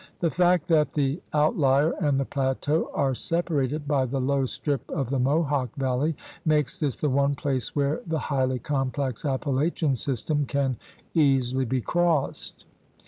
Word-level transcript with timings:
The 0.19 0.31
fact 0.31 0.67
that 0.69 0.93
the 0.93 1.21
out 1.31 1.59
lier 1.59 1.91
and 2.01 2.19
the 2.19 2.25
plateau 2.25 2.89
are 2.91 3.13
separated 3.13 3.87
by 3.87 4.07
the 4.07 4.19
low 4.19 4.47
strip 4.47 4.89
of 4.89 5.11
the 5.11 5.19
Mohawk 5.19 5.75
Valley 5.75 6.15
makes 6.43 6.79
this 6.79 6.97
the 6.97 7.07
one 7.07 7.35
place 7.35 7.75
where 7.75 8.01
the 8.07 8.17
highly 8.17 8.57
complex 8.57 9.25
Appalachian 9.25 9.95
system 9.95 10.47
can 10.47 10.75
easily 11.13 11.65
be 11.65 11.81
crossed. 11.81 12.65